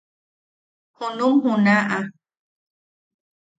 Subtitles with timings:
[0.95, 1.97] –Junum junaʼa.